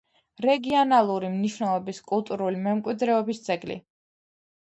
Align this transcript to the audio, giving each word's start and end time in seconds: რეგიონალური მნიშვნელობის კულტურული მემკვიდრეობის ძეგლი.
რეგიონალური 0.43 1.27
მნიშვნელობის 1.33 2.01
კულტურული 2.11 2.61
მემკვიდრეობის 2.63 3.43
ძეგლი. 3.51 3.77